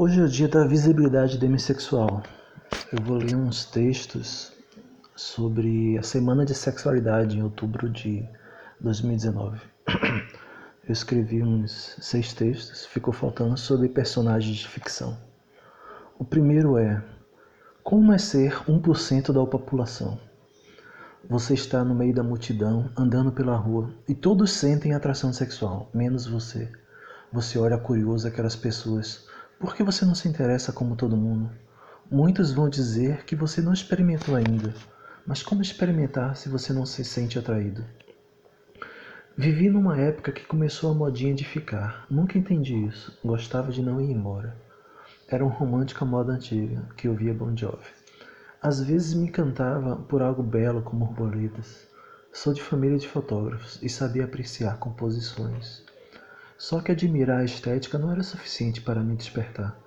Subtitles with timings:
[0.00, 2.22] Hoje é o dia da visibilidade demissexual.
[2.92, 4.52] Eu vou ler uns textos
[5.16, 8.24] sobre a Semana de Sexualidade em outubro de
[8.78, 9.60] 2019.
[10.86, 15.18] Eu escrevi uns seis textos, ficou faltando sobre personagens de ficção.
[16.16, 17.02] O primeiro é:
[17.82, 20.16] Como é ser 1% da população?
[21.28, 26.24] Você está no meio da multidão, andando pela rua, e todos sentem atração sexual, menos
[26.24, 26.70] você.
[27.32, 29.26] Você olha curioso aquelas pessoas.
[29.58, 31.50] Por que você não se interessa como todo mundo?
[32.08, 34.72] Muitos vão dizer que você não experimentou ainda.
[35.26, 37.84] Mas como experimentar se você não se sente atraído?
[39.36, 42.06] Vivi numa época que começou a modinha de ficar.
[42.08, 43.18] Nunca entendi isso.
[43.24, 44.56] Gostava de não ir embora.
[45.28, 47.90] Era um romântico à moda antiga, que ouvia Bon Jovi.
[48.62, 51.88] Às vezes me encantava por algo belo como borboletas.
[52.32, 55.82] Sou de família de fotógrafos e sabia apreciar composições.
[56.58, 59.78] Só que admirar a estética não era suficiente para me despertar.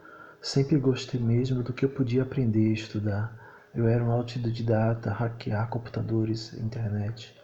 [0.41, 3.37] Sempre gostei mesmo do que eu podia aprender e estudar.
[3.75, 7.37] Eu era um autodidata, hackear computadores, internet.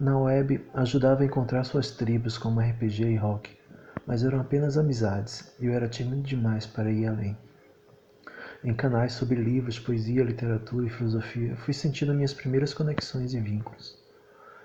[0.00, 3.54] Na web, ajudava a encontrar suas tribos como RPG e rock,
[4.06, 7.36] mas eram apenas amizades e eu era tímido demais para ir além.
[8.64, 14.02] Em canais sobre livros, poesia, literatura e filosofia, fui sentindo minhas primeiras conexões e vínculos.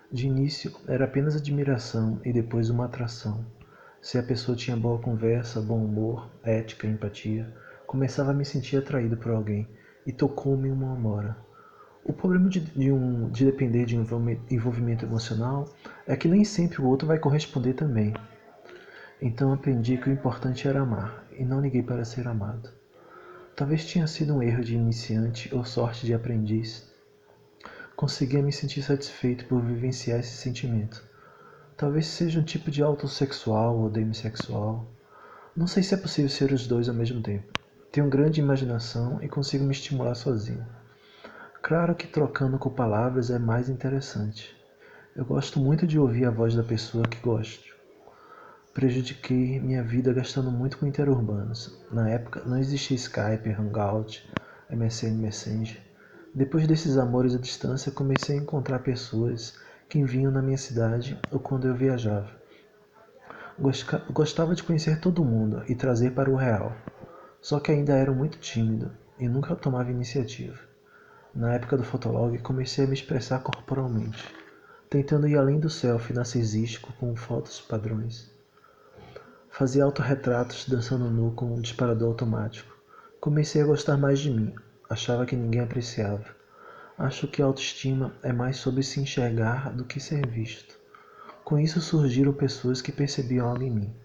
[0.09, 3.45] De início, era apenas admiração e depois uma atração.
[4.07, 7.53] Se a pessoa tinha boa conversa, bom humor, ética, empatia,
[7.85, 9.67] começava a me sentir atraído por alguém
[10.05, 11.35] e tocou-me uma amora.
[12.05, 14.05] O problema de, de, um, de depender de um
[14.49, 15.67] envolvimento emocional
[16.07, 18.13] é que nem sempre o outro vai corresponder também.
[19.21, 22.69] Então aprendi que o importante era amar e não liguei para ser amado.
[23.57, 26.89] Talvez tenha sido um erro de iniciante ou sorte de aprendiz.
[27.93, 31.05] Conseguia me sentir satisfeito por vivenciar esse sentimento
[31.77, 34.87] Talvez seja um tipo de autossexual ou demissexual.
[35.55, 37.53] Não sei se é possível ser os dois ao mesmo tempo.
[37.91, 40.65] Tenho grande imaginação e consigo me estimular sozinho.
[41.61, 44.57] Claro que trocando com palavras é mais interessante.
[45.15, 47.75] Eu gosto muito de ouvir a voz da pessoa que gosto.
[48.73, 51.79] Prejudiquei minha vida gastando muito com interurbanos.
[51.91, 54.27] Na época não existia Skype, Hangout,
[54.71, 55.79] MSN Messenger.
[56.33, 59.53] Depois desses amores à distância, comecei a encontrar pessoas
[59.89, 62.29] que vinham na minha cidade ou quando eu viajava.
[64.11, 66.75] Gostava de conhecer todo mundo e trazer para o real,
[67.41, 70.59] só que ainda era muito tímido e nunca tomava iniciativa.
[71.33, 74.33] Na época do Fotolog, comecei a me expressar corporalmente,
[74.89, 78.31] tentando ir além do selfie narcisístico com fotos padrões.
[79.49, 82.75] Fazia autorretratos dançando nu com um disparador automático.
[83.19, 84.53] Comecei a gostar mais de mim,
[84.87, 86.36] achava que ninguém apreciava.
[86.97, 90.75] Acho que a autoestima é mais sobre se enxergar do que ser visto.
[91.43, 93.95] Com isso surgiram pessoas que percebiam algo em mim.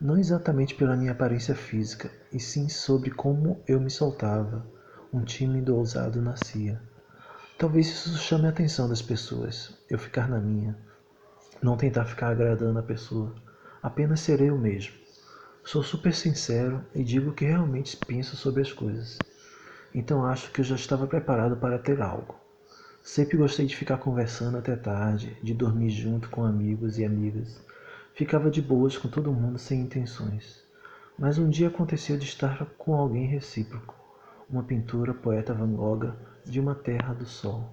[0.00, 4.66] Não exatamente pela minha aparência física, e sim sobre como eu me soltava.
[5.12, 6.80] Um tímido ousado nascia.
[7.58, 10.74] Talvez isso chame a atenção das pessoas, eu ficar na minha.
[11.62, 13.34] Não tentar ficar agradando a pessoa,
[13.82, 14.94] apenas ser eu mesmo.
[15.62, 19.33] Sou super sincero e digo o que realmente penso sobre as coisas.
[19.94, 22.34] Então acho que eu já estava preparado para ter algo.
[23.00, 27.62] Sempre gostei de ficar conversando até tarde, de dormir junto com amigos e amigas.
[28.12, 30.64] Ficava de boas com todo mundo sem intenções.
[31.16, 33.94] Mas um dia aconteceu de estar com alguém recíproco,
[34.50, 36.12] uma pintura poeta Van Gogh
[36.44, 37.72] de uma terra do sol.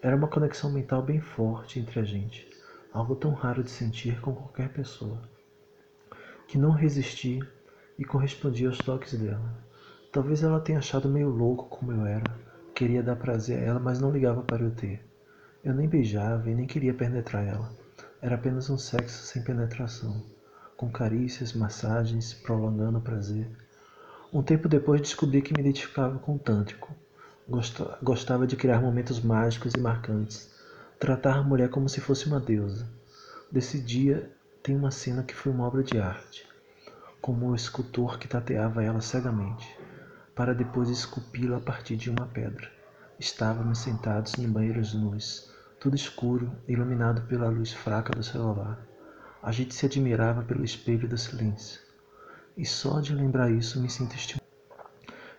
[0.00, 2.48] Era uma conexão mental bem forte entre a gente,
[2.92, 5.20] algo tão raro de sentir com qualquer pessoa,
[6.46, 7.40] que não resisti
[7.98, 9.69] e correspondi aos toques dela.
[10.12, 12.24] Talvez ela tenha achado meio louco como eu era.
[12.74, 15.00] Queria dar prazer a ela, mas não ligava para eu ter.
[15.62, 17.72] Eu nem beijava e nem queria penetrar ela.
[18.20, 20.20] Era apenas um sexo sem penetração,
[20.76, 23.48] com carícias, massagens, prolongando o prazer.
[24.32, 26.92] Um tempo depois descobri que me identificava com o tântrico.
[28.02, 30.52] Gostava de criar momentos mágicos e marcantes,
[30.98, 32.84] tratar a mulher como se fosse uma deusa.
[33.50, 34.28] Desse dia
[34.60, 36.48] tem uma cena que foi uma obra de arte,
[37.20, 39.78] como o escultor que tateava ela cegamente
[40.40, 42.66] para depois esculpi-lo a partir de uma pedra.
[43.18, 48.80] Estávamos sentados em banheiros nus, tudo escuro, iluminado pela luz fraca do celular.
[49.42, 51.82] A gente se admirava pelo espelho do silêncio.
[52.56, 54.48] E só de lembrar isso me sinto estimulado.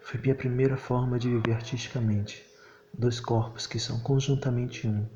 [0.03, 2.45] Foi minha primeira forma de viver artisticamente.
[2.93, 5.09] Dois corpos que são conjuntamente um.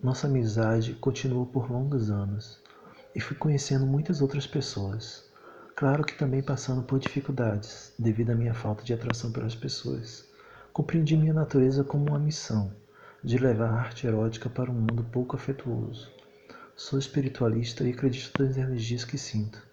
[0.00, 2.62] Nossa amizade continuou por longos anos.
[3.16, 5.27] E fui conhecendo muitas outras pessoas.
[5.78, 10.28] Claro que também passando por dificuldades, devido à minha falta de atração pelas pessoas.
[10.72, 12.74] Compreendi minha natureza como uma missão,
[13.22, 16.10] de levar a arte erótica para um mundo pouco afetuoso.
[16.74, 19.64] Sou espiritualista e acredito nas energias que sinto.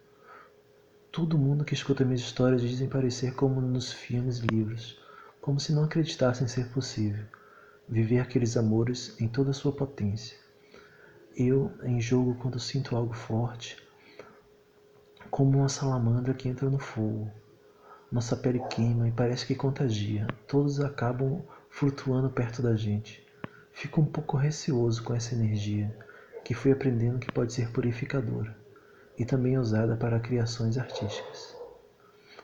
[1.11, 4.99] Todo mundo que escuta minhas histórias dizem parecer como nos filmes e livros,
[5.41, 7.25] como se não acreditassem ser possível
[7.89, 10.37] viver aqueles amores em toda a sua potência.
[11.35, 13.83] Eu, em jogo, quando sinto algo forte,
[15.35, 17.29] como uma salamandra que entra no fogo.
[18.09, 20.25] Nossa pele queima e parece que contagia.
[20.47, 23.21] Todos acabam flutuando perto da gente.
[23.73, 25.93] Fico um pouco receoso com essa energia,
[26.41, 28.55] que fui aprendendo que pode ser purificadora
[29.19, 31.53] e também usada para criações artísticas.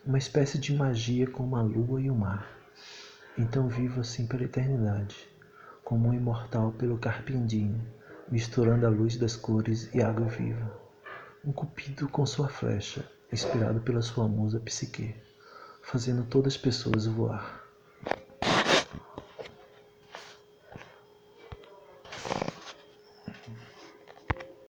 [0.06, 2.46] Uma espécie de magia como a lua e o mar.
[3.38, 5.30] Então vivo assim pela eternidade,
[5.82, 7.82] como um imortal pelo carpindinho,
[8.30, 10.81] misturando a luz das cores e água viva.
[11.44, 15.16] Um cupido com sua flecha, inspirado pela sua musa psique
[15.82, 17.71] fazendo todas as pessoas voar.